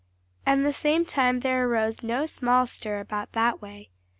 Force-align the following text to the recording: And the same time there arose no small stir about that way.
And 0.47 0.65
the 0.65 0.73
same 0.73 1.05
time 1.05 1.41
there 1.41 1.69
arose 1.69 2.01
no 2.01 2.25
small 2.25 2.65
stir 2.65 2.99
about 3.01 3.33
that 3.33 3.61
way. 3.61 3.91